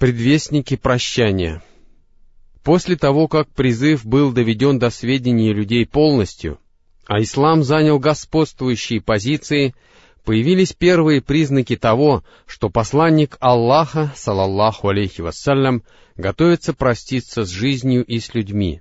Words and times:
Предвестники 0.00 0.76
прощания. 0.76 1.62
После 2.64 2.96
того, 2.96 3.28
как 3.28 3.50
призыв 3.50 4.06
был 4.06 4.32
доведен 4.32 4.78
до 4.78 4.88
сведения 4.88 5.52
людей 5.52 5.84
полностью, 5.84 6.58
а 7.06 7.20
ислам 7.20 7.62
занял 7.62 7.98
господствующие 7.98 9.02
позиции, 9.02 9.74
появились 10.24 10.72
первые 10.72 11.20
признаки 11.20 11.76
того, 11.76 12.24
что 12.46 12.70
посланник 12.70 13.36
Аллаха, 13.40 14.10
салаллаху 14.16 14.88
алейхи 14.88 15.20
вассалям, 15.20 15.82
готовится 16.16 16.72
проститься 16.72 17.44
с 17.44 17.50
жизнью 17.50 18.02
и 18.02 18.20
с 18.20 18.32
людьми, 18.32 18.80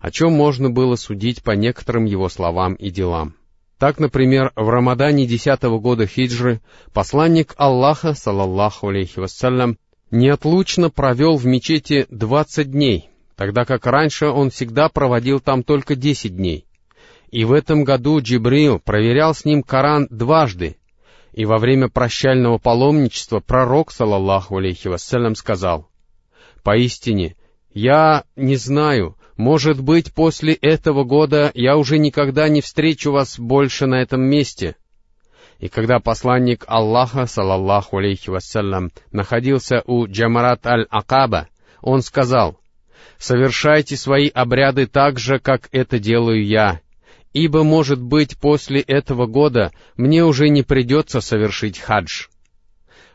о 0.00 0.10
чем 0.10 0.32
можно 0.32 0.70
было 0.70 0.96
судить 0.96 1.42
по 1.42 1.50
некоторым 1.50 2.06
его 2.06 2.30
словам 2.30 2.72
и 2.72 2.88
делам. 2.88 3.34
Так, 3.78 3.98
например, 3.98 4.50
в 4.56 4.66
Рамадане 4.66 5.26
десятого 5.26 5.78
года 5.78 6.06
хиджры 6.06 6.62
посланник 6.94 7.52
Аллаха, 7.58 8.14
салаллаху 8.14 8.88
алейхи 8.88 9.18
вассалям, 9.18 9.76
неотлучно 10.14 10.90
провел 10.90 11.36
в 11.36 11.44
мечети 11.44 12.06
двадцать 12.08 12.70
дней, 12.70 13.10
тогда 13.36 13.64
как 13.64 13.84
раньше 13.86 14.26
он 14.26 14.50
всегда 14.50 14.88
проводил 14.88 15.40
там 15.40 15.62
только 15.62 15.96
десять 15.96 16.36
дней. 16.36 16.66
И 17.30 17.44
в 17.44 17.52
этом 17.52 17.82
году 17.82 18.20
Джибрил 18.20 18.78
проверял 18.78 19.34
с 19.34 19.44
ним 19.44 19.64
Коран 19.64 20.06
дважды, 20.10 20.76
и 21.32 21.44
во 21.44 21.58
время 21.58 21.88
прощального 21.88 22.58
паломничества 22.58 23.40
пророк, 23.40 23.90
салаллаху 23.90 24.56
алейхи 24.56 24.86
вассалям, 24.86 25.34
сказал, 25.34 25.88
«Поистине, 26.62 27.34
я 27.72 28.22
не 28.36 28.54
знаю, 28.54 29.16
может 29.36 29.80
быть, 29.80 30.14
после 30.14 30.54
этого 30.54 31.02
года 31.02 31.50
я 31.54 31.76
уже 31.76 31.98
никогда 31.98 32.48
не 32.48 32.60
встречу 32.60 33.10
вас 33.10 33.36
больше 33.36 33.86
на 33.86 34.00
этом 34.00 34.22
месте, 34.22 34.76
и 35.58 35.68
когда 35.68 35.98
посланник 35.98 36.64
Аллаха, 36.66 37.26
салаллаху 37.26 37.98
алейхи 37.98 38.30
вассалям, 38.30 38.90
находился 39.12 39.82
у 39.86 40.06
Джамарат 40.06 40.66
аль-Акаба, 40.66 41.48
он 41.80 42.02
сказал, 42.02 42.58
«Совершайте 43.18 43.96
свои 43.96 44.28
обряды 44.28 44.86
так 44.86 45.18
же, 45.18 45.38
как 45.38 45.68
это 45.72 45.98
делаю 45.98 46.44
я, 46.44 46.80
ибо, 47.32 47.62
может 47.62 48.00
быть, 48.00 48.38
после 48.38 48.80
этого 48.80 49.26
года 49.26 49.72
мне 49.96 50.24
уже 50.24 50.48
не 50.48 50.62
придется 50.62 51.20
совершить 51.20 51.78
хадж». 51.78 52.26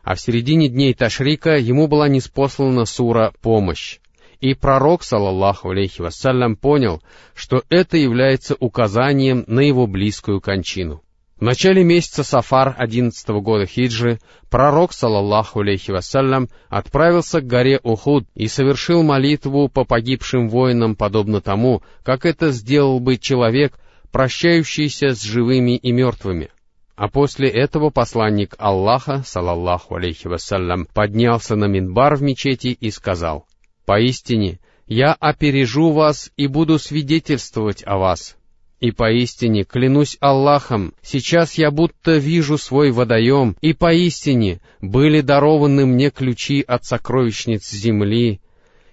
А 0.04 0.16
в 0.16 0.22
середине 0.22 0.70
дней 0.70 0.94
Ташрика 0.94 1.58
ему 1.58 1.88
была 1.88 2.08
неспослана 2.08 2.86
сура 2.86 3.34
«Помощь». 3.42 4.00
И 4.40 4.54
пророк, 4.54 5.04
салаллаху 5.04 5.72
алейхи 5.72 6.02
вассалям, 6.02 6.56
понял, 6.56 7.04
что 7.36 7.64
это 7.70 7.98
является 7.98 8.56
указанием 8.58 9.44
на 9.48 9.60
его 9.60 9.86
близкую 9.86 10.40
кончину. 10.40 11.04
В 11.40 11.42
начале 11.42 11.86
месяца 11.86 12.26
Сафар 12.26 12.76
11 12.78 13.30
года 13.42 13.66
хиджры 13.66 14.20
пророк, 14.50 14.92
салаллаху 14.92 15.62
алейхи 15.62 15.90
вассалям, 15.90 16.50
отправился 16.68 17.40
к 17.40 17.48
горе 17.48 17.80
Ухуд 17.82 18.28
и 18.36 18.50
совершил 18.50 19.04
молитву 19.04 19.70
по 19.70 19.86
погибшим 19.86 20.50
воинам, 20.50 20.98
подобно 20.98 21.40
тому, 21.40 21.82
как 22.04 22.26
это 22.26 22.52
сделал 22.52 23.00
бы 23.00 23.16
человек, 23.16 23.80
прощающийся 24.12 25.16
с 25.16 25.22
живыми 25.22 25.78
и 25.78 25.94
мертвыми. 25.94 26.50
А 26.98 27.08
после 27.08 27.48
этого 27.48 27.90
посланник 27.90 28.56
Аллаха, 28.58 29.23
салаллаху 29.26 29.95
алейхи 29.95 30.28
вассалям, 30.28 30.88
поднялся 30.94 31.56
на 31.56 31.66
минбар 31.66 32.17
в 32.17 32.22
мечети 32.22 32.76
и 32.78 32.92
сказал, 32.92 33.48
«Поистине, 33.86 34.60
я 34.88 35.14
опережу 35.14 35.94
вас 35.94 36.34
и 36.36 36.48
буду 36.48 36.80
свидетельствовать 36.80 37.82
о 37.86 37.98
вас, 37.98 38.36
и 38.80 38.92
поистине, 38.92 39.64
клянусь 39.64 40.18
Аллахом, 40.20 40.94
сейчас 41.02 41.56
я 41.56 41.72
будто 41.72 42.18
вижу 42.18 42.58
свой 42.58 42.92
водоем, 42.92 43.56
и 43.62 43.74
поистине 43.74 44.62
были 44.82 45.22
дарованы 45.22 45.86
мне 45.86 46.10
ключи 46.10 46.64
от 46.66 46.86
сокровищниц 46.86 47.70
земли, 47.70 48.40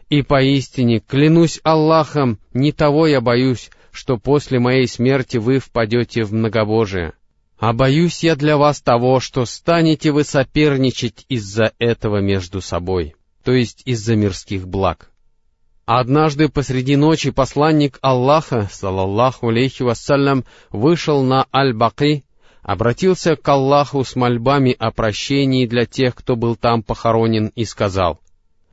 и 0.09 0.23
поистине, 0.23 1.01
клянусь 1.01 1.61
Аллахом, 1.63 2.39
не 2.53 2.73
того 2.73 3.07
я 3.07 3.21
боюсь, 3.21 3.71
что 3.93 4.19
после 4.19 4.59
моей 4.59 4.87
смерти 4.87 5.39
вы 5.39 5.59
впадете 5.59 6.25
в 6.25 6.33
многобожие. 6.33 7.15
А 7.59 7.73
боюсь 7.73 8.23
я 8.23 8.37
для 8.37 8.59
вас 8.59 8.83
того, 8.83 9.19
что 9.19 9.47
станете 9.47 10.13
вы 10.13 10.25
соперничать 10.25 11.25
из-за 11.29 11.73
этого 11.79 12.21
между 12.21 12.61
собой, 12.61 13.15
то 13.43 13.53
есть 13.53 13.83
из-за 13.87 14.15
мирских 14.15 14.69
благ. 14.69 15.11
Однажды 15.87 16.49
посреди 16.49 16.97
ночи 16.97 17.31
посланник 17.31 18.01
Аллаха, 18.03 18.69
салаллаху 18.73 19.51
алейхи 19.51 19.85
вассалям, 19.85 20.45
вышел 20.73 21.23
на 21.23 21.47
Аль-Баки, 21.55 22.25
обратился 22.63 23.37
к 23.37 23.49
Аллаху 23.49 24.03
с 24.03 24.17
мольбами 24.17 24.75
о 24.77 24.91
прощении 24.91 25.65
для 25.65 25.87
тех, 25.87 26.17
кто 26.17 26.35
был 26.35 26.57
там 26.57 26.83
похоронен, 26.83 27.53
и 27.55 27.65
сказал, 27.65 28.19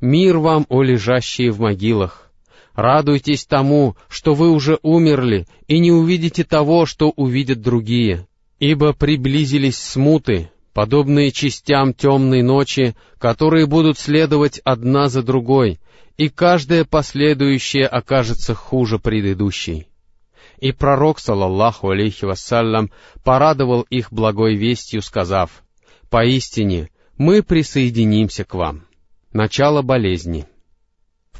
«Мир 0.01 0.39
вам, 0.39 0.65
о 0.69 0.81
лежащие 0.81 1.51
в 1.51 1.59
могилах! 1.59 2.31
Радуйтесь 2.73 3.45
тому, 3.45 3.95
что 4.09 4.33
вы 4.33 4.49
уже 4.49 4.79
умерли, 4.81 5.45
и 5.67 5.77
не 5.77 5.91
увидите 5.91 6.43
того, 6.43 6.87
что 6.87 7.11
увидят 7.11 7.61
другие, 7.61 8.27
ибо 8.57 8.93
приблизились 8.93 9.77
смуты, 9.77 10.49
подобные 10.73 11.31
частям 11.31 11.93
темной 11.93 12.41
ночи, 12.41 12.95
которые 13.19 13.67
будут 13.67 13.99
следовать 13.99 14.59
одна 14.63 15.09
за 15.09 15.21
другой, 15.21 15.79
и 16.17 16.29
каждая 16.29 16.85
последующая 16.85 17.85
окажется 17.85 18.53
хуже 18.53 18.99
предыдущей. 18.99 19.87
И 20.59 20.71
пророк, 20.71 21.19
салаллаху 21.19 21.89
алейхи 21.89 22.25
вассалям, 22.25 22.91
порадовал 23.23 23.81
их 23.81 24.13
благой 24.13 24.55
вестью, 24.55 25.01
сказав, 25.01 25.63
«Поистине, 26.09 26.89
мы 27.17 27.43
присоединимся 27.43 28.45
к 28.45 28.53
вам». 28.53 28.85
Начало 29.33 29.81
болезни— 29.81 30.45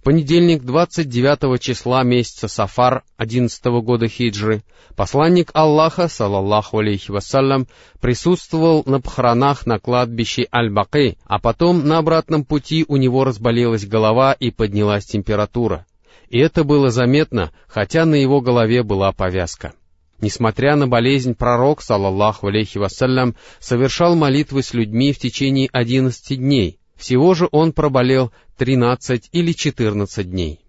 понедельник 0.03 0.63
29 0.63 1.61
числа 1.61 2.03
месяца 2.03 2.47
Сафар 2.47 3.03
11 3.17 3.65
года 3.81 4.07
хиджры 4.07 4.63
посланник 4.95 5.49
Аллаха, 5.53 6.07
салаллаху 6.07 6.79
алейхи 6.79 7.09
вассалям, 7.09 7.67
присутствовал 7.99 8.83
на 8.85 9.01
похоронах 9.01 9.65
на 9.65 9.79
кладбище 9.79 10.47
Аль-Бакы, 10.53 11.15
а 11.25 11.39
потом 11.39 11.87
на 11.87 11.97
обратном 11.97 12.43
пути 12.43 12.85
у 12.87 12.97
него 12.97 13.23
разболелась 13.23 13.87
голова 13.87 14.33
и 14.33 14.51
поднялась 14.51 15.05
температура. 15.05 15.85
И 16.29 16.37
это 16.37 16.63
было 16.63 16.89
заметно, 16.89 17.51
хотя 17.67 18.05
на 18.05 18.15
его 18.15 18.41
голове 18.41 18.83
была 18.83 19.11
повязка. 19.13 19.73
Несмотря 20.19 20.75
на 20.75 20.87
болезнь, 20.87 21.35
пророк, 21.35 21.81
салаллаху 21.81 22.47
алейхи 22.47 22.77
вассалям, 22.77 23.35
совершал 23.59 24.15
молитвы 24.15 24.63
с 24.63 24.73
людьми 24.73 25.11
в 25.11 25.19
течение 25.19 25.69
одиннадцати 25.71 26.35
дней— 26.35 26.77
всего 26.95 27.33
же 27.33 27.47
он 27.51 27.73
проболел 27.73 28.31
13 28.57 29.29
или 29.31 29.51
14 29.51 30.29
дней. 30.29 30.59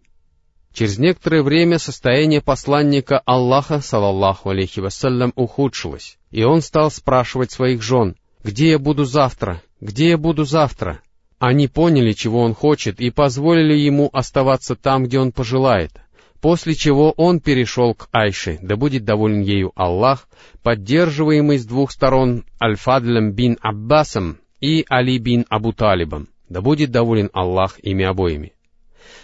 Через 0.72 0.98
некоторое 0.98 1.42
время 1.42 1.78
состояние 1.78 2.40
посланника 2.40 3.20
Аллаха, 3.26 3.80
салаллаху 3.80 4.50
алейхи 4.50 4.80
вассалям, 4.80 5.32
ухудшилось, 5.36 6.18
и 6.32 6.42
он 6.42 6.62
стал 6.62 6.90
спрашивать 6.90 7.52
своих 7.52 7.80
жен, 7.80 8.16
«Где 8.42 8.70
я 8.70 8.78
буду 8.78 9.04
завтра? 9.04 9.62
Где 9.80 10.10
я 10.10 10.18
буду 10.18 10.44
завтра?» 10.44 11.00
Они 11.38 11.68
поняли, 11.68 12.12
чего 12.12 12.40
он 12.40 12.54
хочет, 12.54 13.00
и 13.00 13.10
позволили 13.10 13.74
ему 13.74 14.10
оставаться 14.12 14.74
там, 14.74 15.04
где 15.04 15.18
он 15.18 15.30
пожелает, 15.30 15.92
после 16.40 16.74
чего 16.74 17.12
он 17.12 17.38
перешел 17.38 17.94
к 17.94 18.08
Айше, 18.12 18.58
да 18.60 18.76
будет 18.76 19.04
доволен 19.04 19.42
ею 19.42 19.72
Аллах, 19.76 20.28
поддерживаемый 20.62 21.58
с 21.58 21.66
двух 21.66 21.92
сторон 21.92 22.44
Аль-Фадлем 22.60 23.32
бин 23.32 23.58
Аббасом, 23.60 24.38
и 24.64 24.86
Али 24.88 25.19
бин 25.19 25.44
Абу 25.50 25.75
Талибом, 25.75 26.28
да 26.48 26.62
будет 26.62 26.91
доволен 26.91 27.28
Аллах 27.34 27.78
ими 27.82 28.04
обоими. 28.04 28.54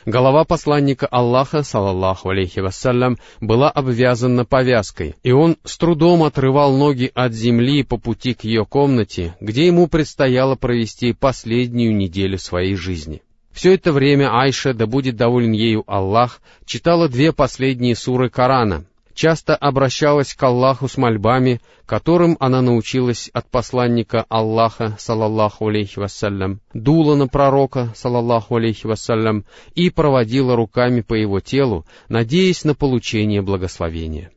Голова 0.04 0.44
посланника 0.44 1.06
Аллаха, 1.06 1.62
салаллаху 1.62 2.28
алейхи 2.28 2.60
вассалям, 2.60 3.16
была 3.40 3.70
обвязана 3.70 4.44
повязкой, 4.44 5.14
и 5.22 5.32
он 5.32 5.56
с 5.64 5.78
трудом 5.78 6.24
отрывал 6.24 6.76
ноги 6.76 7.10
от 7.14 7.32
земли 7.32 7.82
по 7.84 7.96
пути 7.96 8.34
к 8.34 8.44
ее 8.44 8.66
комнате, 8.66 9.34
где 9.40 9.66
ему 9.66 9.88
предстояло 9.88 10.56
провести 10.56 11.14
последнюю 11.14 11.96
неделю 11.96 12.36
своей 12.36 12.74
жизни. 12.74 13.22
Все 13.50 13.72
это 13.74 13.92
время 13.92 14.28
Айша, 14.32 14.74
да 14.74 14.86
будет 14.86 15.16
доволен 15.16 15.52
ею 15.52 15.84
Аллах, 15.86 16.42
читала 16.66 17.08
две 17.08 17.32
последние 17.32 17.96
суры 17.96 18.28
Корана, 18.28 18.84
часто 19.20 19.54
обращалась 19.54 20.32
к 20.32 20.42
Аллаху 20.42 20.88
с 20.88 20.96
мольбами, 20.96 21.60
которым 21.84 22.38
она 22.40 22.62
научилась 22.62 23.28
от 23.34 23.50
посланника 23.50 24.24
Аллаха, 24.30 24.96
салаллаху 24.98 25.68
алейхи 25.68 25.98
вассалям, 25.98 26.62
дула 26.72 27.16
на 27.16 27.28
пророка, 27.28 27.92
салаллаху 27.94 28.56
алейхи 28.56 28.86
вассалям, 28.86 29.44
и 29.74 29.90
проводила 29.90 30.56
руками 30.56 31.02
по 31.02 31.12
его 31.12 31.40
телу, 31.40 31.84
надеясь 32.08 32.64
на 32.64 32.74
получение 32.74 33.42
благословения. 33.42 34.32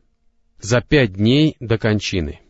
За 0.60 0.82
пять 0.82 1.14
дней 1.14 1.56
до 1.60 1.78
кончины. 1.78 2.40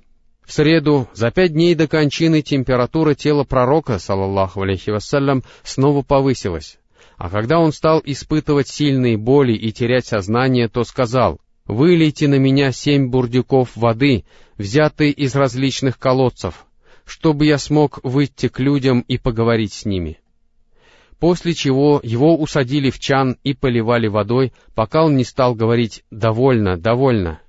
В 0.44 0.52
среду, 0.52 1.06
за 1.14 1.30
пять 1.30 1.52
дней 1.52 1.76
до 1.76 1.86
кончины, 1.86 2.42
температура 2.42 3.14
тела 3.14 3.44
пророка, 3.44 4.00
салаллаху 4.00 4.62
алейхи 4.62 4.90
вассалям, 4.90 5.44
снова 5.62 6.02
повысилась. 6.02 6.80
А 7.16 7.30
когда 7.30 7.60
он 7.60 7.72
стал 7.72 8.02
испытывать 8.04 8.66
сильные 8.66 9.16
боли 9.16 9.52
и 9.52 9.70
терять 9.70 10.06
сознание, 10.06 10.68
то 10.68 10.82
сказал, 10.82 11.38
Вылейте 11.66 12.28
на 12.28 12.34
меня 12.34 12.72
семь 12.72 13.08
бурдюков 13.08 13.74
воды, 13.74 14.24
взятые 14.58 15.12
из 15.12 15.34
различных 15.34 15.98
колодцев, 15.98 16.66
чтобы 17.06 17.46
я 17.46 17.56
смог 17.56 18.00
выйти 18.02 18.48
к 18.48 18.60
людям 18.60 19.00
и 19.00 19.16
поговорить 19.16 19.72
с 19.72 19.84
ними. 19.86 20.18
после 21.20 21.54
чего 21.54 22.00
его 22.02 22.36
усадили 22.36 22.90
в 22.90 22.98
чан 22.98 23.38
и 23.44 23.54
поливали 23.54 24.08
водой, 24.08 24.52
пока 24.74 25.04
он 25.04 25.16
не 25.16 25.24
стал 25.24 25.54
говорить 25.54 26.04
«довольно, 26.10 26.76
довольно». 26.76 27.40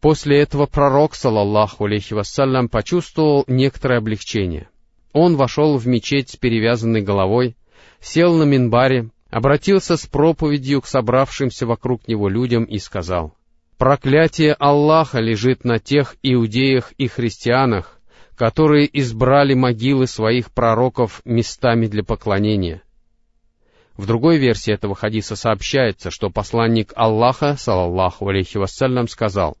После 0.00 0.40
этого 0.40 0.66
пророк, 0.66 1.14
салаллаху 1.14 1.84
алейхи 1.84 2.12
вассалям, 2.12 2.68
почувствовал 2.68 3.44
некоторое 3.46 3.98
облегчение. 3.98 4.68
Он 5.12 5.36
вошел 5.36 5.78
в 5.78 5.86
мечеть 5.86 6.30
с 6.30 6.36
перевязанной 6.36 7.02
головой, 7.02 7.56
сел 8.00 8.34
на 8.34 8.42
минбаре, 8.42 9.10
обратился 9.30 9.96
с 9.96 10.06
проповедью 10.06 10.80
к 10.80 10.86
собравшимся 10.86 11.66
вокруг 11.66 12.08
него 12.08 12.28
людям 12.28 12.64
и 12.64 12.78
сказал, 12.78 13.34
«Проклятие 13.78 14.52
Аллаха 14.54 15.20
лежит 15.20 15.64
на 15.64 15.78
тех 15.78 16.16
иудеях 16.22 16.92
и 16.96 17.08
христианах, 17.08 17.98
которые 18.36 18.88
избрали 19.00 19.54
могилы 19.54 20.06
своих 20.06 20.52
пророков 20.52 21.20
местами 21.24 21.86
для 21.86 22.04
поклонения». 22.04 22.82
В 23.96 24.06
другой 24.06 24.38
версии 24.38 24.72
этого 24.72 24.94
хадиса 24.94 25.36
сообщается, 25.36 26.10
что 26.10 26.28
посланник 26.28 26.92
Аллаха, 26.96 27.56
салаллаху 27.56 28.28
алейхи 28.28 28.58
вассалям, 28.58 29.06
сказал, 29.06 29.56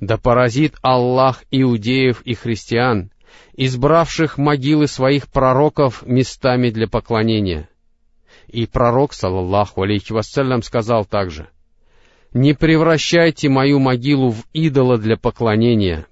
да 0.00 0.16
поразит 0.18 0.76
Аллах 0.82 1.42
иудеев 1.50 2.20
и 2.22 2.34
христиан, 2.34 3.10
избравших 3.56 4.36
могилы 4.38 4.86
своих 4.86 5.28
пророков 5.28 6.06
местами 6.06 6.70
для 6.70 6.86
поклонения. 6.86 7.68
И 8.46 8.66
пророк, 8.66 9.12
саллаллаху 9.12 9.82
алейхи 9.82 10.12
вассалям, 10.12 10.62
сказал 10.62 11.04
также, 11.04 11.48
«Не 12.32 12.54
превращайте 12.54 13.48
мою 13.48 13.78
могилу 13.78 14.30
в 14.30 14.44
идола 14.52 14.98
для 14.98 15.16
поклонения». 15.16 16.06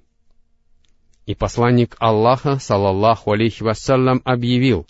И 1.27 1.35
посланник 1.35 1.97
Аллаха, 1.99 2.59
саллаллаху 2.59 3.33
алейхи 3.33 3.63
вассалям, 3.63 4.23
объявил, 4.25 4.87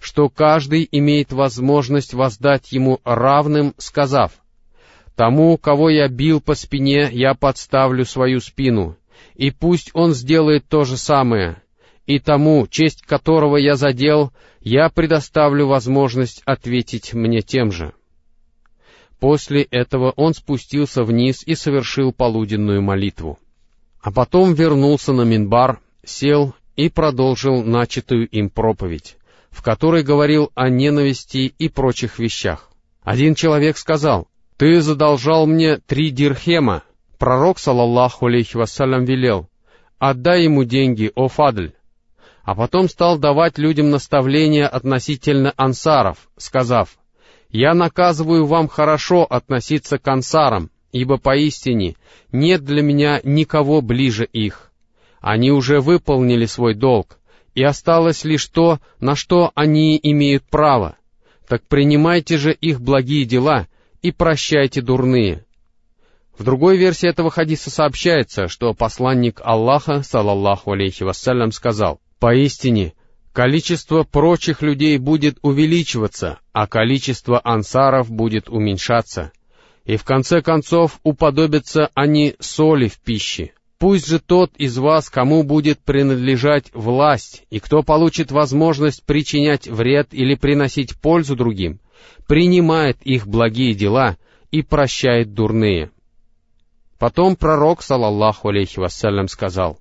что 0.00 0.28
каждый 0.28 0.88
имеет 0.92 1.32
возможность 1.32 2.14
воздать 2.14 2.72
ему 2.72 3.00
равным, 3.04 3.74
сказав— 3.78 4.32
Тому, 5.18 5.58
кого 5.58 5.90
я 5.90 6.06
бил 6.06 6.40
по 6.40 6.54
спине, 6.54 7.08
я 7.10 7.34
подставлю 7.34 8.04
свою 8.04 8.38
спину, 8.38 8.96
и 9.34 9.50
пусть 9.50 9.90
он 9.92 10.14
сделает 10.14 10.68
то 10.68 10.84
же 10.84 10.96
самое. 10.96 11.60
И 12.06 12.20
тому, 12.20 12.68
честь 12.68 13.02
которого 13.02 13.56
я 13.56 13.74
задел, 13.74 14.30
я 14.60 14.88
предоставлю 14.88 15.66
возможность 15.66 16.40
ответить 16.44 17.14
мне 17.14 17.40
тем 17.40 17.72
же. 17.72 17.94
После 19.20 19.62
этого 19.62 20.12
он 20.12 20.34
спустился 20.34 21.02
вниз 21.02 21.42
и 21.44 21.54
совершил 21.54 22.12
полуденную 22.12 22.82
молитву. 22.82 23.38
А 24.00 24.12
потом 24.12 24.54
вернулся 24.54 25.12
на 25.12 25.22
Минбар, 25.22 25.80
сел 26.04 26.54
и 26.76 26.88
продолжил 26.88 27.64
начатую 27.64 28.28
им 28.28 28.48
проповедь, 28.48 29.16
в 29.50 29.62
которой 29.62 30.04
говорил 30.04 30.52
о 30.54 30.68
ненависти 30.68 31.52
и 31.58 31.68
прочих 31.68 32.18
вещах. 32.20 32.70
Один 33.02 33.34
человек 33.34 33.76
сказал, 33.76 34.28
«Ты 34.56 34.80
задолжал 34.80 35.46
мне 35.46 35.78
три 35.78 36.10
дирхема». 36.10 36.84
Пророк, 37.18 37.58
салаллаху 37.58 38.26
алейхи 38.26 38.56
вассалям, 38.56 39.04
велел, 39.04 39.48
«Отдай 39.98 40.44
ему 40.44 40.62
деньги, 40.62 41.10
о 41.16 41.26
Фадль». 41.26 41.72
А 42.44 42.54
потом 42.54 42.88
стал 42.88 43.18
давать 43.18 43.58
людям 43.58 43.90
наставления 43.90 44.68
относительно 44.68 45.52
ансаров, 45.56 46.28
сказав, 46.36 46.96
«Я 47.50 47.74
наказываю 47.74 48.46
вам 48.46 48.68
хорошо 48.68 49.24
относиться 49.24 49.98
к 49.98 50.06
ансарам, 50.08 50.70
ибо 50.92 51.18
поистине 51.18 51.96
нет 52.32 52.64
для 52.64 52.82
меня 52.82 53.20
никого 53.24 53.80
ближе 53.80 54.24
их. 54.24 54.70
Они 55.20 55.50
уже 55.50 55.80
выполнили 55.80 56.46
свой 56.46 56.74
долг, 56.74 57.18
и 57.54 57.62
осталось 57.62 58.24
лишь 58.24 58.46
то, 58.46 58.78
на 59.00 59.16
что 59.16 59.50
они 59.54 59.98
имеют 60.02 60.44
право. 60.44 60.96
Так 61.48 61.62
принимайте 61.66 62.36
же 62.36 62.52
их 62.52 62.80
благие 62.80 63.24
дела 63.24 63.66
и 64.02 64.12
прощайте 64.12 64.80
дурные. 64.80 65.44
В 66.38 66.44
другой 66.44 66.76
версии 66.76 67.08
этого 67.08 67.30
хадиса 67.30 67.70
сообщается, 67.70 68.46
что 68.46 68.72
посланник 68.74 69.40
Аллаха, 69.42 70.02
салаллаху 70.02 70.72
алейхи 70.72 71.02
вассалям, 71.02 71.50
сказал, 71.50 72.00
«Поистине, 72.20 72.92
количество 73.32 74.02
прочих 74.02 74.62
людей 74.62 74.98
будет 74.98 75.38
увеличиваться, 75.42 76.38
а 76.52 76.66
количество 76.66 77.40
ансаров 77.42 78.10
будет 78.10 78.48
уменьшаться, 78.48 79.32
и 79.84 79.96
в 79.96 80.04
конце 80.04 80.42
концов 80.42 81.00
уподобятся 81.02 81.90
они 81.94 82.34
соли 82.40 82.88
в 82.88 82.98
пище. 83.00 83.52
Пусть 83.78 84.08
же 84.08 84.18
тот 84.18 84.50
из 84.56 84.76
вас, 84.76 85.08
кому 85.08 85.44
будет 85.44 85.78
принадлежать 85.78 86.66
власть, 86.74 87.44
и 87.48 87.60
кто 87.60 87.84
получит 87.84 88.32
возможность 88.32 89.04
причинять 89.04 89.68
вред 89.68 90.08
или 90.10 90.34
приносить 90.34 90.96
пользу 91.00 91.36
другим, 91.36 91.78
принимает 92.26 93.00
их 93.02 93.28
благие 93.28 93.74
дела 93.74 94.16
и 94.50 94.62
прощает 94.62 95.32
дурные. 95.32 95.92
Потом 96.98 97.36
пророк, 97.36 97.82
салаллаху 97.82 98.48
алейхи 98.48 98.80
вассалям, 98.80 99.28
сказал, 99.28 99.78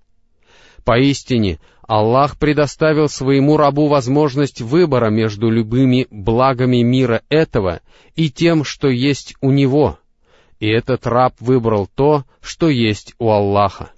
«Поистине, 0.86 1.60
Аллах 1.88 2.38
предоставил 2.38 3.08
своему 3.08 3.56
рабу 3.56 3.88
возможность 3.88 4.62
выбора 4.62 5.10
между 5.10 5.50
любыми 5.50 6.06
благами 6.12 6.82
мира 6.82 7.22
этого 7.30 7.80
и 8.16 8.30
тем, 8.30 8.66
что 8.66 8.90
есть 8.90 9.36
у 9.40 9.52
него, 9.52 9.98
и 10.60 10.68
этот 10.68 11.08
раб 11.08 11.36
выбрал 11.40 11.88
то, 11.88 12.26
что 12.42 12.68
есть 12.68 13.16
у 13.20 13.30
Аллаха. 13.30 13.92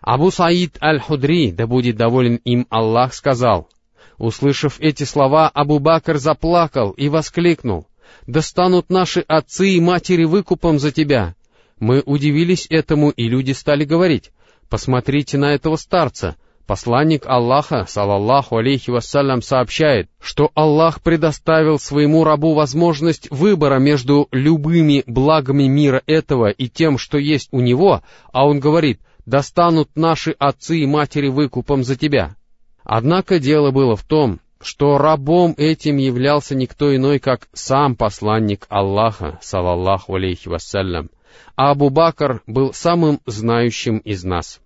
Абу 0.00 0.30
Саид 0.30 0.82
аль-Худри, 0.82 1.50
да 1.50 1.66
будет 1.66 1.96
доволен 1.96 2.36
им 2.36 2.66
Аллах, 2.70 3.12
сказал, 3.12 3.68
Услышав 4.16 4.80
эти 4.80 5.04
слова, 5.04 5.48
Абу 5.48 5.80
Бакр 5.80 6.18
заплакал 6.18 6.92
и 6.92 7.08
воскликнул, 7.08 7.86
«Да 8.26 8.42
станут 8.42 8.90
наши 8.90 9.20
отцы 9.20 9.70
и 9.70 9.80
матери 9.80 10.24
выкупом 10.24 10.78
за 10.78 10.92
тебя!» 10.92 11.34
Мы 11.80 12.00
удивились 12.06 12.66
этому, 12.70 13.10
и 13.10 13.28
люди 13.28 13.52
стали 13.52 13.84
говорить, 13.84 14.30
«Посмотрите 14.70 15.36
на 15.36 15.52
этого 15.52 15.76
старца!» 15.76 16.36
Посланник 16.66 17.26
Аллаха, 17.26 17.84
салаллаху 17.86 18.56
алейхи 18.56 18.90
вассалям, 18.90 19.42
сообщает, 19.42 20.08
что 20.18 20.50
Аллах 20.54 21.02
предоставил 21.02 21.78
своему 21.78 22.24
рабу 22.24 22.54
возможность 22.54 23.30
выбора 23.30 23.78
между 23.78 24.28
любыми 24.30 25.04
благами 25.06 25.64
мира 25.64 26.02
этого 26.06 26.48
и 26.48 26.68
тем, 26.68 26.96
что 26.96 27.18
есть 27.18 27.48
у 27.52 27.60
него, 27.60 28.02
а 28.32 28.46
он 28.46 28.60
говорит, 28.60 29.00
«Да 29.26 29.42
станут 29.42 29.90
наши 29.94 30.30
отцы 30.38 30.78
и 30.78 30.86
матери 30.86 31.28
выкупом 31.28 31.84
за 31.84 31.96
тебя!» 31.96 32.34
Однако 32.82 33.38
дело 33.38 33.70
было 33.70 33.94
в 33.94 34.04
том, 34.04 34.40
что 34.60 34.96
рабом 34.96 35.54
этим 35.58 35.98
являлся 35.98 36.54
никто 36.54 36.94
иной, 36.94 37.18
как 37.18 37.48
сам 37.52 37.94
посланник 37.94 38.66
Аллаха, 38.70 39.38
салаллаху 39.42 40.14
алейхи 40.14 40.48
вассалям, 40.48 41.10
а 41.56 41.72
Абу 41.72 41.90
Бакр 41.90 42.42
был 42.46 42.72
самым 42.72 43.20
знающим 43.26 43.98
из 43.98 44.24
нас. 44.24 44.60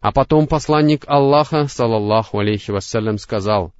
А 0.00 0.12
потом 0.12 0.46
посланник 0.46 1.04
Аллаха, 1.06 1.66
салаллаху 1.66 2.38
алейхи 2.38 2.70
вассалям, 2.70 3.18
сказал, 3.18 3.72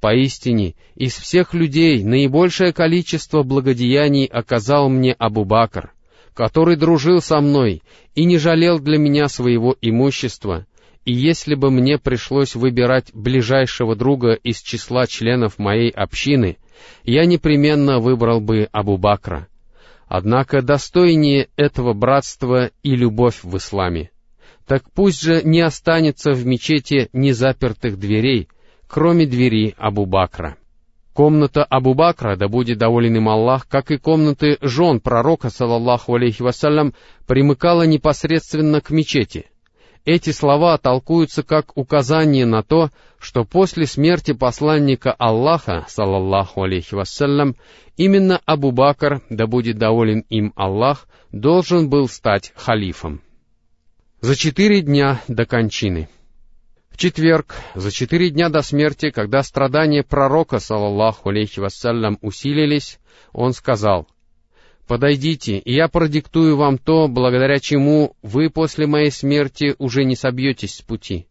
«Поистине, 0.00 0.74
из 0.96 1.14
всех 1.14 1.54
людей 1.54 2.02
наибольшее 2.02 2.72
количество 2.72 3.42
благодеяний 3.42 4.24
оказал 4.24 4.88
мне 4.88 5.12
Абу 5.12 5.44
Бакр, 5.44 5.92
который 6.34 6.76
дружил 6.76 7.20
со 7.20 7.40
мной 7.40 7.82
и 8.14 8.24
не 8.24 8.38
жалел 8.38 8.80
для 8.80 8.98
меня 8.98 9.28
своего 9.28 9.76
имущества, 9.80 10.66
и 11.04 11.12
если 11.12 11.54
бы 11.54 11.70
мне 11.70 11.98
пришлось 11.98 12.54
выбирать 12.54 13.10
ближайшего 13.14 13.94
друга 13.94 14.32
из 14.32 14.60
числа 14.60 15.06
членов 15.06 15.58
моей 15.58 15.90
общины, 15.90 16.56
я 17.04 17.26
непременно 17.26 18.00
выбрал 18.00 18.40
бы 18.40 18.68
Абу 18.72 18.96
Бакра. 18.96 19.46
Однако 20.08 20.62
достойнее 20.62 21.48
этого 21.56 21.92
братства 21.92 22.70
и 22.82 22.96
любовь 22.96 23.44
в 23.44 23.56
исламе. 23.56 24.10
Так 24.70 24.84
пусть 24.94 25.20
же 25.20 25.42
не 25.42 25.62
останется 25.62 26.30
в 26.30 26.46
мечети 26.46 27.08
незапертых 27.12 27.98
дверей, 27.98 28.46
кроме 28.86 29.26
двери 29.26 29.74
Абу 29.76 30.06
Бакра. 30.06 30.58
Комната 31.12 31.64
Абу 31.64 31.94
Бакра, 31.94 32.36
да 32.36 32.46
будет 32.46 32.78
доволен 32.78 33.16
им 33.16 33.28
Аллах, 33.28 33.66
как 33.66 33.90
и 33.90 33.96
комнаты 33.96 34.58
жен 34.60 35.00
пророка, 35.00 35.50
саллаллаху 35.50 36.14
алейхи 36.14 36.42
вассалям, 36.42 36.94
примыкала 37.26 37.82
непосредственно 37.82 38.80
к 38.80 38.90
мечети— 38.90 39.46
эти 40.04 40.30
слова 40.30 40.78
толкуются 40.78 41.42
как 41.42 41.76
указание 41.76 42.46
на 42.46 42.62
то, 42.62 42.90
что 43.18 43.44
после 43.44 43.86
смерти 43.86 44.32
посланника 44.32 45.12
Аллаха, 45.12 45.84
салаллаху 45.88 46.62
алейхи 46.62 46.94
вассалям, 46.94 47.56
именно 47.96 48.40
Абу 48.46 48.70
Бакр, 48.70 49.20
да 49.30 49.48
будет 49.48 49.78
доволен 49.78 50.24
им 50.30 50.52
Аллах, 50.54 51.08
должен 51.32 51.90
был 51.90 52.08
стать 52.08 52.52
халифом. 52.54 53.20
За 54.20 54.36
четыре 54.36 54.82
дня 54.82 55.22
до 55.28 55.46
кончины. 55.46 56.08
В 56.90 56.98
четверг, 56.98 57.54
за 57.74 57.90
четыре 57.90 58.30
дня 58.30 58.48
до 58.48 58.62
смерти, 58.62 59.10
когда 59.10 59.42
страдания 59.42 60.02
пророка, 60.02 60.58
салаллаху 60.58 61.30
алейхи 61.30 61.60
вассалям, 61.60 62.18
усилились, 62.20 62.98
он 63.32 63.52
сказал— 63.52 64.06
Подойдите, 64.90 65.58
и 65.58 65.72
я 65.72 65.86
продиктую 65.86 66.56
вам 66.56 66.76
то, 66.76 67.06
благодаря 67.06 67.60
чему 67.60 68.16
вы 68.22 68.50
после 68.50 68.88
моей 68.88 69.12
смерти 69.12 69.76
уже 69.78 70.04
не 70.04 70.16
собьетесь 70.16 70.74
с 70.74 70.82
пути. 70.82 71.28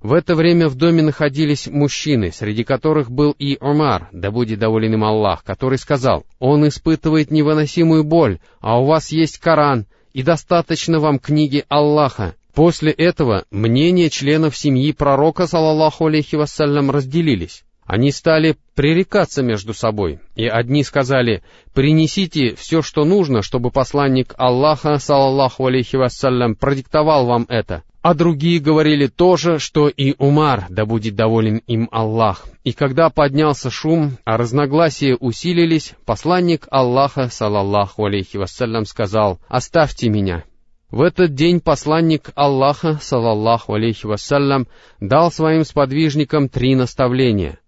В 0.00 0.12
это 0.12 0.34
время 0.34 0.68
в 0.68 0.74
доме 0.74 1.00
находились 1.00 1.68
мужчины, 1.68 2.32
среди 2.32 2.64
которых 2.64 3.08
был 3.08 3.30
и 3.38 3.56
Умар, 3.60 4.08
да 4.10 4.32
будет 4.32 4.58
доволен 4.58 4.94
им 4.94 5.04
Аллах, 5.04 5.44
который 5.44 5.78
сказал, 5.78 6.26
«Он 6.40 6.66
испытывает 6.66 7.30
невыносимую 7.30 8.02
боль, 8.02 8.40
а 8.58 8.80
у 8.80 8.86
вас 8.86 9.12
есть 9.12 9.38
Коран, 9.38 9.86
и 10.12 10.22
достаточно 10.22 11.00
вам 11.00 11.18
книги 11.18 11.64
Аллаха». 11.68 12.34
После 12.54 12.90
этого 12.90 13.44
мнения 13.50 14.10
членов 14.10 14.56
семьи 14.56 14.92
пророка, 14.92 15.46
саллаллаху 15.46 16.06
алейхи 16.06 16.34
вассалям, 16.34 16.90
разделились. 16.90 17.62
Они 17.86 18.12
стали 18.12 18.56
пререкаться 18.74 19.42
между 19.42 19.74
собой, 19.74 20.20
и 20.36 20.46
одни 20.46 20.84
сказали, 20.84 21.42
«Принесите 21.74 22.54
все, 22.54 22.82
что 22.82 23.04
нужно, 23.04 23.42
чтобы 23.42 23.70
посланник 23.70 24.34
Аллаха, 24.38 24.98
саллаллаху 24.98 25.66
алейхи 25.66 25.96
вассалям, 25.96 26.54
продиктовал 26.54 27.26
вам 27.26 27.46
это». 27.48 27.82
А 28.02 28.14
другие 28.14 28.60
говорили 28.60 29.08
то 29.08 29.36
же, 29.36 29.58
что 29.58 29.88
и 29.88 30.14
Умар, 30.16 30.66
да 30.70 30.86
будет 30.86 31.14
доволен 31.16 31.58
им 31.66 31.86
Аллах. 31.92 32.46
И 32.64 32.72
когда 32.72 33.10
поднялся 33.10 33.70
шум, 33.70 34.16
а 34.24 34.38
разногласия 34.38 35.16
усилились, 35.16 35.92
посланник 36.06 36.66
Аллаха, 36.70 37.28
салаллаху 37.28 38.06
алейхи 38.06 38.38
вассалям, 38.38 38.86
сказал, 38.86 39.38
«Оставьте 39.48 40.08
меня». 40.08 40.44
В 40.90 41.02
этот 41.02 41.34
день 41.34 41.60
посланник 41.60 42.30
Аллаха, 42.34 42.98
салаллаху 43.02 43.74
алейхи 43.74 44.06
вассалям, 44.06 44.66
дал 44.98 45.30
своим 45.30 45.64
сподвижникам 45.64 46.48
три 46.48 46.74
наставления. 46.74 47.58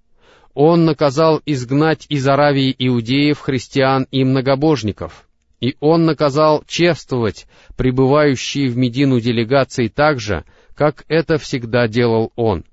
Он 0.55 0.87
наказал 0.87 1.43
изгнать 1.45 2.07
из 2.09 2.27
Аравии 2.27 2.75
иудеев, 2.79 3.39
христиан 3.39 4.07
и 4.11 4.25
многобожников— 4.25 5.27
и 5.63 5.77
он 5.79 6.05
наказал 6.05 6.65
чествовать 6.67 7.47
прибывающие 7.77 8.69
в 8.69 8.77
Медину 8.77 9.21
делегации 9.21 9.87
так 9.87 10.19
же, 10.19 10.45
как 10.75 11.05
это 11.07 11.39
всегда 11.39 11.87
делал 11.87 12.33
он. 12.35 12.65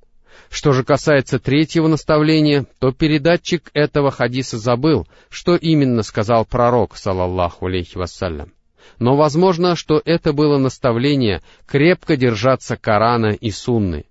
Что 0.50 0.72
же 0.72 0.84
касается 0.84 1.38
третьего 1.38 1.88
наставления, 1.88 2.65
то 2.79 2.91
передатчик 2.91 3.69
этого 3.75 4.10
хадиса 4.10 4.58
забыл, 4.58 5.08
что 5.29 5.55
именно 5.55 6.01
сказал 6.01 6.46
пророк, 6.46 6.98
салаллаху 6.98 7.67
алейхи 7.67 7.96
вассалям. 7.96 8.53
Но 8.98 9.15
возможно, 9.15 9.75
что 9.75 10.01
это 10.03 10.34
было 10.34 10.58
наставление 10.58 11.43
крепко 11.67 12.17
держаться 12.17 12.75
Корана 12.75 13.34
и 13.34 13.51
Сунны, 13.51 14.05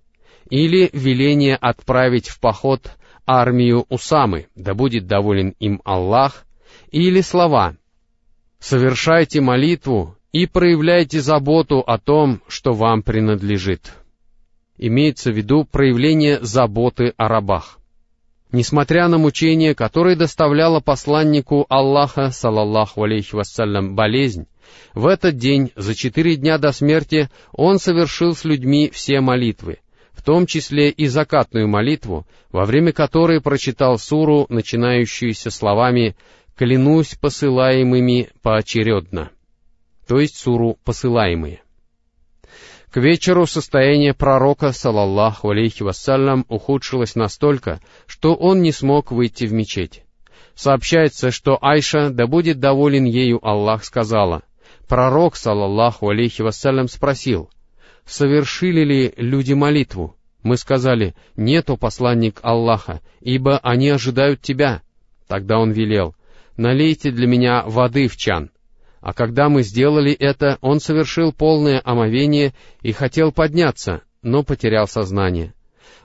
или 0.49 0.89
веление 0.93 1.57
отправить 1.57 2.29
в 2.29 2.39
поход 2.39 2.93
армию 3.25 3.85
Усамы, 3.89 4.47
да 4.55 4.73
будет 4.73 5.05
доволен 5.05 5.53
им 5.59 5.81
Аллах, 5.83 6.45
или 6.91 7.19
слова 7.19 7.75
Совершайте 8.59 9.41
молитву 9.41 10.15
и 10.31 10.45
проявляйте 10.45 11.21
заботу 11.21 11.79
о 11.79 11.97
том, 11.97 12.41
что 12.47 12.73
вам 12.73 13.01
принадлежит. 13.01 13.93
Имеется 14.77 15.31
в 15.31 15.35
виду 15.35 15.65
проявление 15.65 16.39
заботы 16.41 17.13
о 17.17 17.27
рабах. 17.27 17.79
Несмотря 18.51 19.07
на 19.07 19.17
мучения, 19.17 19.75
которые 19.75 20.15
доставляла 20.15 20.79
посланнику 20.79 21.65
Аллаха, 21.69 22.31
салаллаху 22.31 23.03
алейхи 23.03 23.35
вассалям, 23.35 23.95
болезнь, 23.95 24.47
в 24.93 25.07
этот 25.07 25.37
день, 25.37 25.71
за 25.75 25.95
четыре 25.95 26.35
дня 26.35 26.57
до 26.57 26.71
смерти, 26.71 27.29
он 27.51 27.79
совершил 27.79 28.35
с 28.35 28.45
людьми 28.45 28.89
все 28.91 29.21
молитвы, 29.21 29.79
в 30.11 30.23
том 30.23 30.47
числе 30.47 30.89
и 30.89 31.07
закатную 31.07 31.67
молитву, 31.67 32.25
во 32.51 32.65
время 32.65 32.91
которой 32.91 33.39
прочитал 33.39 33.99
суру, 33.99 34.47
начинающуюся 34.49 35.51
словами 35.51 36.15
клянусь 36.59 37.15
посылаемыми 37.15 38.31
поочередно, 38.41 39.31
то 40.05 40.19
есть 40.19 40.35
суру 40.35 40.77
посылаемые. 40.83 41.61
К 42.91 42.97
вечеру 42.97 43.47
состояние 43.47 44.13
пророка, 44.13 44.73
салаллаху 44.73 45.51
алейхи 45.51 45.83
вассалям, 45.83 46.45
ухудшилось 46.49 47.15
настолько, 47.15 47.79
что 48.07 48.35
он 48.35 48.61
не 48.61 48.73
смог 48.73 49.13
выйти 49.13 49.45
в 49.45 49.53
мечеть. 49.53 50.03
Сообщается, 50.53 51.31
что 51.31 51.57
Айша, 51.61 52.09
да 52.09 52.27
будет 52.27 52.59
доволен 52.59 53.05
ею 53.05 53.39
Аллах, 53.41 53.85
сказала, 53.85 54.43
пророк, 54.89 55.37
салаллаху 55.37 56.09
алейхи 56.09 56.41
вассалям, 56.41 56.89
спросил, 56.89 57.49
совершили 58.05 58.83
ли 58.83 59.13
люди 59.15 59.53
молитву? 59.53 60.17
Мы 60.43 60.57
сказали, 60.57 61.15
нет, 61.37 61.69
о 61.69 61.77
посланник 61.77 62.41
Аллаха, 62.41 62.99
ибо 63.21 63.59
они 63.59 63.87
ожидают 63.87 64.41
тебя. 64.41 64.81
Тогда 65.29 65.57
он 65.57 65.71
велел, 65.71 66.15
налейте 66.59 67.11
для 67.11 67.25
меня 67.25 67.63
воды 67.65 68.07
в 68.07 68.17
чан». 68.17 68.51
А 69.01 69.13
когда 69.13 69.49
мы 69.49 69.63
сделали 69.63 70.11
это, 70.11 70.57
он 70.61 70.79
совершил 70.79 71.31
полное 71.31 71.81
омовение 71.83 72.53
и 72.81 72.91
хотел 72.91 73.31
подняться, 73.31 74.01
но 74.21 74.43
потерял 74.43 74.87
сознание. 74.87 75.53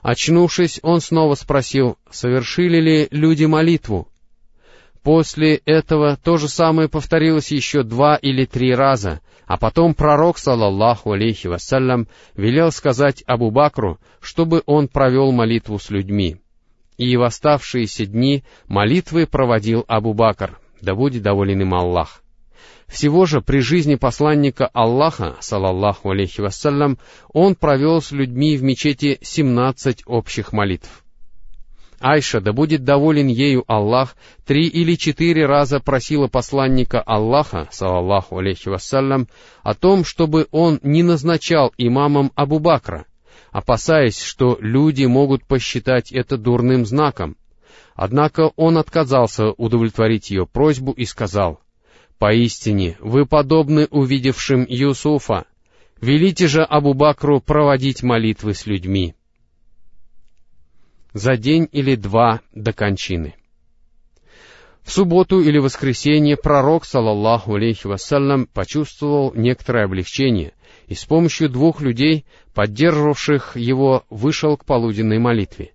Очнувшись, 0.03 0.79
он 0.83 1.01
снова 1.01 1.35
спросил, 1.35 1.99
совершили 2.11 2.81
ли 2.81 3.09
люди 3.11 3.47
молитву. 3.47 4.09
После 5.03 5.57
этого 5.67 6.17
то 6.23 6.37
же 6.37 6.49
самое 6.49 6.89
повторилось 6.89 7.51
еще 7.51 7.83
два 7.83 8.17
или 8.17 8.45
три 8.45 8.75
раза, 8.75 9.21
а 9.47 9.59
потом 9.59 9.95
пророк, 9.95 10.39
салаллаху 10.39 11.13
алейхи 11.13 11.49
вассалям, 11.49 12.09
велел 12.37 12.71
сказать 12.71 13.23
Абу 13.27 13.51
Бакру, 13.51 13.99
чтобы 14.21 14.63
он 14.67 14.89
провел 14.89 15.33
молитву 15.33 15.79
с 15.79 15.91
людьми 15.91 16.39
и 16.97 17.17
в 17.17 17.23
оставшиеся 17.23 18.07
дни 18.07 18.45
молитвы 18.67 19.27
проводил 19.27 19.85
Абу 19.89 20.15
Бакр, 20.15 20.59
да 20.81 20.95
будет 20.95 21.23
доволен 21.23 21.63
им 21.63 21.75
Аллах. 21.75 22.23
Всего 22.87 23.25
же 23.27 23.41
при 23.41 23.61
жизни 23.61 23.95
посланника 23.95 24.67
Аллаха, 24.67 25.37
салаллаху 25.41 26.11
алейхи 26.11 26.41
вассалям, 26.41 26.99
он 27.33 27.55
провел 27.55 28.03
с 28.03 28.13
людьми 28.13 28.57
в 28.57 28.63
мечети 28.63 29.19
семнадцать 29.23 30.03
общих 30.07 30.53
молитв. 30.53 31.05
Айша, 32.01 32.43
да 32.43 32.53
будет 32.53 32.85
доволен 32.85 33.29
ею 33.29 33.65
Аллах, 33.67 34.17
три 34.45 34.67
или 34.67 34.95
четыре 34.95 35.47
раза 35.47 35.81
просила 35.81 36.29
посланника 36.29 37.01
Аллаха, 37.01 37.67
салаллаху 37.71 38.39
алейхи 38.39 38.69
вассалям, 38.69 39.29
о 39.63 39.75
том, 39.75 40.05
чтобы 40.05 40.47
он 40.51 40.79
не 40.83 41.03
назначал 41.03 41.73
имамом 41.79 42.31
Абу 42.35 42.59
Бакра, 42.59 43.07
опасаясь, 43.55 44.21
что 44.21 44.59
люди 44.61 45.05
могут 45.05 45.47
посчитать 45.47 46.11
это 46.11 46.37
дурным 46.37 46.85
знаком. 46.85 47.37
Однако 47.95 48.51
он 48.57 48.77
отказался 48.77 49.53
удовлетворить 49.53 50.31
ее 50.31 50.45
просьбу 50.45 50.91
и 50.91 51.05
сказал, 51.05 51.61
«Поистине, 52.19 52.97
вы 52.99 53.27
подобны 53.27 53.87
увидевшим 53.93 54.67
Юсуфа. 54.69 55.45
Велите 56.01 56.49
же 56.49 56.65
Абу 56.65 56.95
Бакру 56.95 57.41
проводить 57.41 58.03
молитвы 58.03 58.55
с 58.55 58.67
людьми» 58.67 59.15
за 61.13 61.37
день 61.37 61.69
или 61.71 61.95
два 61.95 62.41
до 62.53 62.73
кончины. 62.73 63.37
В 64.83 64.91
субботу 64.91 65.41
или 65.41 65.59
воскресенье 65.59 66.37
пророк, 66.37 66.85
салаллаху 66.85 67.55
алейхи 67.55 67.87
вассалям, 67.87 68.49
почувствовал 68.49 69.33
некоторое 69.33 69.85
облегчение 69.85 70.55
и 70.87 70.95
с 70.95 71.05
помощью 71.05 71.49
двух 71.49 71.81
людей, 71.81 72.25
поддерживавших 72.55 73.57
его, 73.57 74.05
вышел 74.11 74.57
к 74.57 74.64
полуденной 74.64 75.19
молитве, 75.19 75.73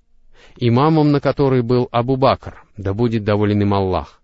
имамом 0.57 1.11
на 1.11 1.19
которой 1.19 1.61
был 1.61 1.87
Абу 1.91 2.15
Бакр, 2.15 2.63
да 2.77 2.93
будет 2.93 3.23
доволен 3.23 3.61
им 3.61 3.73
Аллах. 3.73 4.21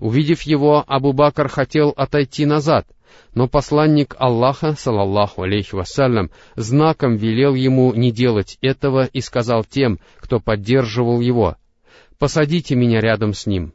Увидев 0.00 0.42
его, 0.42 0.84
Абу 0.86 1.12
Бакр 1.12 1.48
хотел 1.48 1.90
отойти 1.90 2.46
назад, 2.46 2.86
но 3.34 3.48
посланник 3.48 4.16
Аллаха, 4.18 4.74
салаллаху 4.74 5.42
алейхи 5.42 5.74
вассалям, 5.74 6.30
знаком 6.56 7.16
велел 7.16 7.54
ему 7.54 7.94
не 7.94 8.10
делать 8.10 8.58
этого 8.60 9.06
и 9.06 9.20
сказал 9.20 9.64
тем, 9.64 9.98
кто 10.18 10.40
поддерживал 10.40 11.20
его, 11.20 11.56
«Посадите 12.18 12.74
меня 12.74 13.00
рядом 13.00 13.34
с 13.34 13.46
ним». 13.46 13.72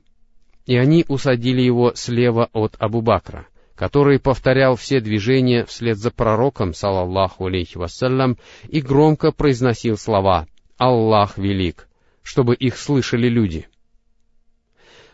И 0.66 0.78
они 0.78 1.06
усадили 1.08 1.62
его 1.62 1.94
слева 1.96 2.50
от 2.54 2.76
Абу 2.80 3.02
Бакра— 3.02 3.48
который 3.80 4.20
повторял 4.20 4.76
все 4.76 5.00
движения 5.00 5.64
вслед 5.64 5.98
за 5.98 6.12
пророком, 6.12 6.74
салаллаху 6.74 7.46
алейхи 7.46 7.78
вассалям, 7.78 8.38
и 8.68 8.82
громко 8.82 9.32
произносил 9.32 9.98
слова 9.98 10.48
«Аллах 10.78 11.38
велик», 11.38 11.88
чтобы 12.22 12.56
их 12.56 12.78
слышали 12.78 13.30
люди. 13.30 13.70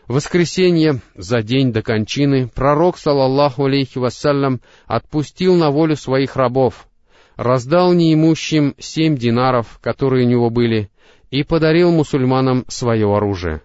В 0.08 0.14
воскресенье, 0.14 1.00
за 1.14 1.42
день 1.42 1.72
до 1.72 1.80
кончины, 1.80 2.48
пророк, 2.48 2.98
салаллаху 2.98 3.66
алейхи 3.66 3.98
вассалям, 3.98 4.60
отпустил 4.86 5.54
на 5.54 5.70
волю 5.70 5.94
своих 5.94 6.34
рабов, 6.34 6.88
раздал 7.36 7.92
неимущим 7.92 8.74
семь 8.80 9.16
динаров, 9.16 9.78
которые 9.80 10.26
у 10.26 10.28
него 10.28 10.50
были, 10.50 10.90
и 11.30 11.44
подарил 11.44 11.92
мусульманам 11.92 12.64
свое 12.66 13.06
оружие. 13.16 13.62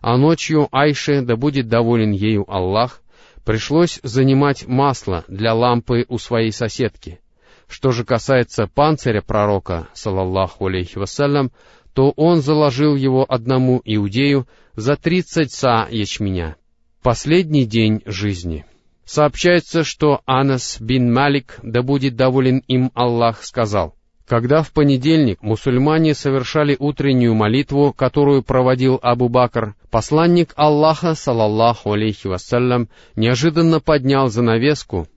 А 0.00 0.16
ночью 0.16 0.68
Айше, 0.70 1.22
да 1.22 1.34
будет 1.34 1.66
доволен 1.66 2.12
ею 2.12 2.44
Аллах, 2.48 3.02
пришлось 3.44 4.00
занимать 4.02 4.66
масло 4.66 5.24
для 5.28 5.54
лампы 5.54 6.04
у 6.08 6.18
своей 6.18 6.52
соседки. 6.52 7.20
Что 7.68 7.90
же 7.90 8.04
касается 8.04 8.66
панциря 8.66 9.20
пророка, 9.20 9.88
салаллаху 9.92 10.66
алейхи 10.66 10.98
вассалям, 10.98 11.52
то 11.92 12.12
он 12.16 12.40
заложил 12.40 12.96
его 12.96 13.26
одному 13.28 13.82
иудею 13.84 14.46
за 14.74 14.96
тридцать 14.96 15.52
са 15.52 15.86
ячменя. 15.90 16.56
Последний 17.02 17.64
день 17.64 18.02
жизни. 18.06 18.64
Сообщается, 19.04 19.84
что 19.84 20.20
Анас 20.26 20.80
бин 20.80 21.12
Малик, 21.12 21.58
да 21.62 21.82
будет 21.82 22.14
доволен 22.14 22.62
им 22.68 22.90
Аллах, 22.94 23.42
сказал, 23.42 23.97
Когда 24.28 24.62
в 24.62 24.72
понедельник 24.72 25.40
мусульмане 25.40 26.12
совершали 26.12 26.76
утреннюю 26.78 27.34
молитву, 27.34 27.94
которую 27.94 28.42
проводил 28.42 29.00
Абу 29.00 29.30
Бакр, 29.30 29.74
посланник 29.90 30.52
Аллаха, 30.54 31.14
салаллаху 31.14 31.92
алейхи 31.92 32.26
вассалям, 32.26 32.90
неожиданно 33.16 33.80
поднял 33.80 34.28
занавеску, 34.28 35.08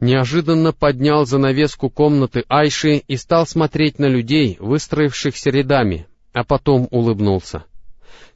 неожиданно 0.00 0.72
поднял 0.72 1.26
занавеску 1.26 1.90
комнаты 1.90 2.44
Айши 2.48 2.96
и 2.96 3.16
стал 3.16 3.46
смотреть 3.46 4.00
на 4.00 4.06
людей, 4.06 4.56
выстроившихся 4.58 5.50
рядами, 5.50 6.08
а 6.32 6.42
потом 6.42 6.88
улыбнулся. 6.90 7.62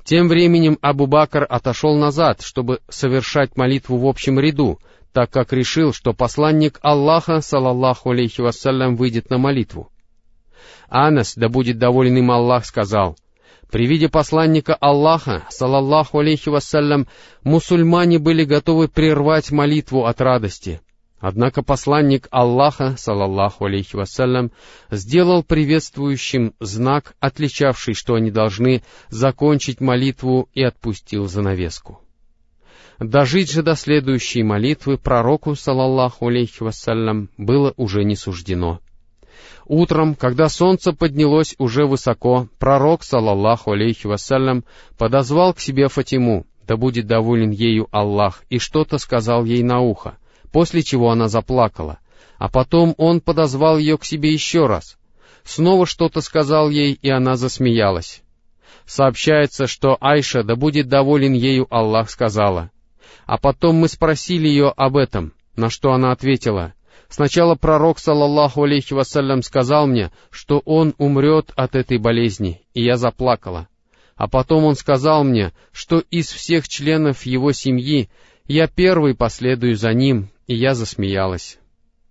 Тем 0.05 0.29
временем 0.29 0.79
Абу 0.81 1.09
Бакр 1.09 1.45
отошел 1.49 1.97
назад, 1.97 2.41
чтобы 2.41 2.79
совершать 2.89 3.57
молитву 3.57 3.99
в 3.99 4.07
общем 4.07 4.39
ряду, 4.39 4.79
так 5.13 5.31
как 5.31 5.53
решил, 5.53 5.93
что 5.93 6.13
посланник 6.13 6.79
Аллаха, 6.83 7.41
салаллаху 7.41 8.11
алейхи 8.11 8.43
вассалям, 8.43 8.95
выйдет 8.95 9.29
на 9.29 9.39
молитву. 9.39 9.91
Анас, 10.89 11.35
да 11.37 11.49
будет 11.49 11.79
доволен 11.79 12.17
им 12.17 12.31
Аллах, 12.31 12.65
сказал, 12.65 13.17
при 13.75 13.87
виде 13.87 14.09
посланника 14.09 14.75
Аллаха, 14.75 15.47
салаллаху 15.51 16.21
алейхи 16.21 16.49
вассалям, 16.49 17.09
мусульмане 17.43 18.21
были 18.21 18.45
готовы 18.45 18.87
прервать 18.87 19.51
молитву 19.51 20.05
от 20.05 20.21
радости. 20.21 20.81
Однако 21.19 21.63
посланник 21.63 22.29
Аллаха, 22.31 22.97
салаллаху 22.99 23.65
алейхи 23.65 23.97
вассалям, 23.97 24.53
сделал 24.91 25.43
приветствующим 25.43 26.55
знак, 26.61 27.17
отличавший, 27.19 27.95
что 27.95 28.15
они 28.15 28.31
должны 28.31 28.85
закончить 29.09 29.81
молитву, 29.81 30.49
и 30.53 30.63
отпустил 30.63 31.27
занавеску. 31.27 32.01
Дожить 33.01 33.51
же 33.51 33.63
до 33.63 33.75
следующей 33.75 34.43
молитвы 34.43 34.99
пророку, 34.99 35.57
салаллаху 35.57 36.29
алейхи 36.29 36.63
вассалям, 36.63 37.31
было 37.39 37.73
уже 37.77 38.05
не 38.05 38.15
суждено. 38.15 38.81
Утром, 39.67 40.15
когда 40.15 40.49
солнце 40.49 40.93
поднялось 40.93 41.55
уже 41.59 41.87
высоко, 41.87 42.49
пророк, 42.59 43.03
салаллаху 43.03 43.73
алейхи 43.73 44.07
вассалям, 44.07 44.65
подозвал 44.99 45.55
к 45.55 45.61
себе 45.61 45.89
Фатиму, 45.89 46.47
да 46.67 46.77
будет 46.77 47.07
доволен 47.07 47.51
ею 47.51 47.89
Аллах, 47.91 48.43
и 48.51 48.59
что-то 48.59 48.99
сказал 48.99 49.45
ей 49.45 49.63
на 49.63 49.81
ухо, 49.81 50.19
после 50.53 50.83
чего 50.83 51.11
она 51.11 51.29
заплакала. 51.29 51.99
А 52.39 52.49
потом 52.49 52.95
он 52.99 53.21
подозвал 53.21 53.79
ее 53.79 53.97
к 53.97 54.05
себе 54.05 54.33
еще 54.33 54.67
раз. 54.67 54.99
Снова 55.45 55.87
что-то 55.87 56.21
сказал 56.21 56.69
ей, 56.69 56.93
и 57.01 57.09
она 57.09 57.37
засмеялась. 57.37 58.23
Сообщается, 58.87 59.67
что 59.67 59.97
Айша, 60.01 60.43
да 60.43 60.57
будет 60.57 60.89
доволен 60.89 61.33
ею 61.33 61.67
Аллах, 61.71 62.11
сказала. 62.11 62.71
А 63.25 63.39
потом 63.39 63.77
мы 63.77 63.89
спросили 63.89 64.49
ее 64.49 64.69
об 64.77 64.97
этом, 64.97 65.33
на 65.57 65.71
что 65.71 65.93
она 65.93 66.13
ответила— 66.13 66.75
Сначала 67.15 67.55
пророк, 67.55 68.01
саллаллаху 68.01 68.65
алейхи 68.65 68.93
вассалям, 68.93 69.43
сказал 69.43 69.87
мне, 69.87 70.11
что 70.31 70.61
он 70.65 70.95
умрет 70.99 71.53
от 71.55 71.77
этой 71.77 71.97
болезни, 71.97 72.63
и 72.75 72.83
я 72.83 72.97
заплакала. 72.97 73.69
А 74.17 74.27
потом 74.27 74.65
он 74.65 74.75
сказал 74.75 75.23
мне, 75.23 75.53
что 75.71 76.01
из 76.11 76.33
всех 76.33 76.67
членов 76.67 77.25
его 77.25 77.53
семьи 77.53 78.09
я 78.49 78.67
первый 78.67 79.15
последую 79.15 79.77
за 79.77 79.93
ним, 79.93 80.29
и 80.49 80.57
я 80.57 80.75
засмеялась. 80.75 81.59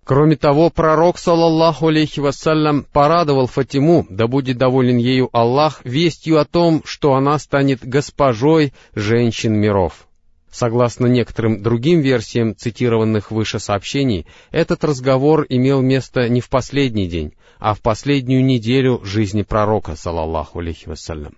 Кроме 0.04 0.36
того, 0.36 0.70
пророк, 0.70 1.18
саллаллаху 1.18 1.88
алейхи 1.88 2.20
вассалям, 2.20 2.86
порадовал 2.90 3.46
Фатиму, 3.46 4.06
да 4.08 4.26
будет 4.26 4.56
доволен 4.56 4.96
ею 4.96 5.28
Аллах, 5.34 5.82
вестью 5.84 6.40
о 6.40 6.46
том, 6.46 6.80
что 6.86 7.12
она 7.12 7.38
станет 7.38 7.86
госпожой 7.86 8.72
женщин 8.94 9.52
миров. 9.52 10.06
Согласно 10.54 11.06
некоторым 11.06 11.64
другим 11.64 12.00
версиям 12.00 12.54
цитированных 12.54 13.32
выше 13.32 13.58
сообщений, 13.58 14.24
этот 14.52 14.84
разговор 14.84 15.44
имел 15.48 15.82
место 15.82 16.28
не 16.28 16.40
в 16.40 16.48
последний 16.48 17.08
день, 17.08 17.34
а 17.58 17.74
в 17.74 17.80
последнюю 17.80 18.44
неделю 18.44 19.00
жизни 19.02 19.42
пророка, 19.42 19.96
салаллаху 19.96 20.60
алейхи 20.60 20.88
вассалям. 20.88 21.34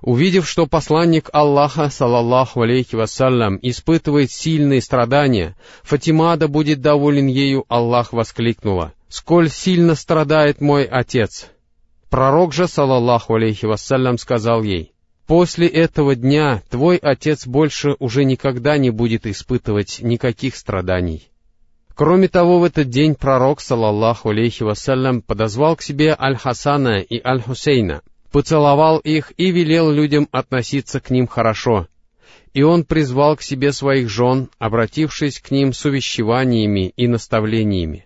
Увидев, 0.00 0.48
что 0.48 0.66
посланник 0.66 1.30
Аллаха, 1.32 1.90
салаллаху 1.90 2.62
алейхи 2.62 2.96
вассалям, 2.96 3.56
испытывает 3.62 4.32
сильные 4.32 4.80
страдания, 4.80 5.54
Фатима, 5.84 6.36
да 6.36 6.48
будет 6.48 6.80
доволен 6.80 7.28
ею, 7.28 7.64
Аллах 7.68 8.12
воскликнула, 8.12 8.94
«Сколь 9.08 9.48
сильно 9.48 9.94
страдает 9.94 10.60
мой 10.60 10.86
отец!» 10.86 11.46
Пророк 12.10 12.52
же, 12.52 12.66
салаллаху 12.66 13.36
алейхи 13.36 13.66
вассалям, 13.66 14.18
сказал 14.18 14.64
ей, 14.64 14.91
После 15.32 15.66
этого 15.66 16.14
дня 16.14 16.62
твой 16.68 16.98
отец 16.98 17.46
больше 17.46 17.96
уже 17.98 18.22
никогда 18.26 18.76
не 18.76 18.90
будет 18.90 19.26
испытывать 19.26 20.00
никаких 20.02 20.54
страданий. 20.54 21.30
Кроме 21.94 22.28
того, 22.28 22.60
в 22.60 22.64
этот 22.64 22.90
день 22.90 23.14
пророк, 23.14 23.62
салаллаху 23.62 24.28
алейхи 24.28 24.62
вассалям, 24.62 25.22
подозвал 25.22 25.76
к 25.76 25.80
себе 25.80 26.14
Аль-Хасана 26.20 27.00
и 27.00 27.18
Аль-Хусейна, 27.18 28.02
поцеловал 28.30 28.98
их 28.98 29.32
и 29.38 29.50
велел 29.50 29.90
людям 29.90 30.28
относиться 30.32 31.00
к 31.00 31.08
ним 31.08 31.26
хорошо. 31.26 31.88
И 32.52 32.62
он 32.62 32.84
призвал 32.84 33.38
к 33.38 33.42
себе 33.42 33.72
своих 33.72 34.10
жен, 34.10 34.50
обратившись 34.58 35.40
к 35.40 35.50
ним 35.50 35.72
с 35.72 35.82
увещеваниями 35.86 36.92
и 36.94 37.08
наставлениями. 37.08 38.04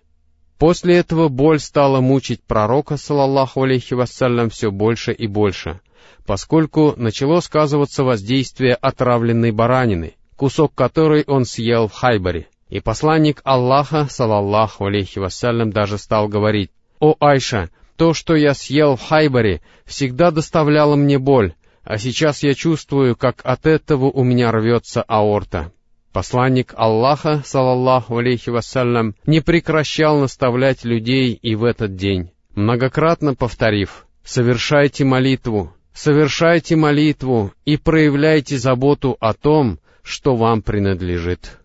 После 0.59 0.99
этого 0.99 1.27
боль 1.27 1.59
стала 1.59 2.01
мучить 2.01 2.45
пророка, 2.45 2.97
салаллаху 2.97 3.65
алейхи 3.65 3.95
вассалям, 3.95 4.49
все 4.49 4.71
больше 4.71 5.13
и 5.13 5.27
больше— 5.27 5.81
поскольку 6.27 6.95
начало 6.97 7.41
сказываться 7.41 8.05
воздействие 8.05 8.75
отравленной 8.75 9.53
баранины, 9.53 10.15
кусок 10.37 10.75
которой 10.75 11.25
он 11.27 11.45
съел 11.45 11.89
в 11.89 11.93
Хайбаре. 11.93 12.49
И 12.69 12.81
посланник 12.81 13.41
Аллаха, 13.45 14.09
салаллаху 14.11 14.87
алейхи 14.87 15.21
вассалям, 15.21 15.71
даже 15.71 15.99
стал 15.99 16.29
говорить, 16.29 16.71
«О 16.99 17.15
Айша, 17.21 17.71
то, 17.97 18.13
что 18.13 18.35
я 18.35 18.55
съел 18.55 18.97
в 18.97 19.03
Хайбаре, 19.03 19.63
всегда 19.85 20.33
доставляло 20.33 20.97
мне 20.97 21.19
боль, 21.19 21.55
а 21.85 21.97
сейчас 21.97 22.43
я 22.43 22.55
чувствую, 22.55 23.15
как 23.15 23.41
от 23.45 23.67
этого 23.67 24.07
у 24.07 24.25
меня 24.25 24.51
рвется 24.51 25.03
аорта». 25.03 25.71
Посланник 26.13 26.73
Аллаха, 26.77 27.43
салаллаху 27.45 28.17
алейхи 28.17 28.51
вассалям, 28.51 29.15
не 29.27 29.41
прекращал 29.41 30.19
наставлять 30.19 30.85
людей 30.85 31.35
и 31.35 31.55
в 31.55 31.63
этот 31.63 31.95
день, 31.95 32.31
многократно 32.55 33.35
повторив, 33.35 34.07
«Совершайте 34.25 35.05
молитву, 35.05 35.76
совершайте 35.97 36.77
молитву 36.77 37.53
и 37.65 37.79
проявляйте 37.79 38.59
заботу 38.59 39.17
о 39.19 39.33
том, 39.33 39.81
что 40.03 40.37
вам 40.37 40.63
принадлежит. 40.63 41.59